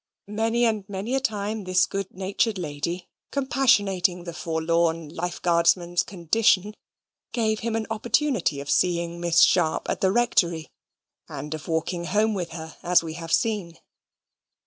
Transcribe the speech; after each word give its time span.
Many 0.25 0.65
and 0.65 0.83
many 0.89 1.13
a 1.13 1.19
time 1.19 1.65
this 1.65 1.85
good 1.85 2.11
natured 2.11 2.57
lady, 2.57 3.07
compassionating 3.31 4.23
the 4.23 4.33
forlorn 4.33 5.09
life 5.13 5.39
guardsman's 5.39 6.01
condition, 6.01 6.73
gave 7.33 7.59
him 7.59 7.75
an 7.75 7.85
opportunity 7.91 8.59
of 8.61 8.67
seeing 8.71 9.19
Miss 9.21 9.41
Sharp 9.41 9.87
at 9.87 10.01
the 10.01 10.11
Rectory, 10.11 10.71
and 11.29 11.53
of 11.53 11.67
walking 11.67 12.05
home 12.05 12.33
with 12.33 12.49
her, 12.53 12.77
as 12.81 13.03
we 13.03 13.13
have 13.13 13.31
seen. 13.31 13.77